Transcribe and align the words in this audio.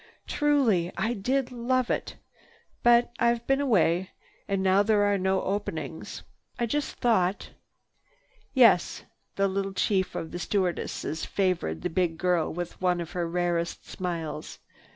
Truly, 0.25 0.91
I 0.97 1.13
did 1.13 1.51
love 1.51 1.91
it. 1.91 2.15
But 2.81 3.11
I've 3.19 3.45
been 3.45 3.61
away. 3.61 4.09
And 4.47 4.63
now 4.63 4.81
there 4.81 5.03
are 5.03 5.19
no 5.19 5.43
openings. 5.43 6.23
I 6.57 6.65
just 6.65 6.95
thought—" 6.95 7.51
"Yes." 8.51 9.03
The 9.35 9.47
little 9.47 9.73
chief 9.73 10.15
of 10.15 10.31
the 10.31 10.39
stewardesses 10.39 11.23
favored 11.23 11.83
the 11.83 11.89
big 11.91 12.17
girl 12.17 12.51
with 12.51 12.81
one 12.81 12.99
of 12.99 13.11
her 13.11 13.29
rarest 13.29 13.85
smiles. 13.87 14.57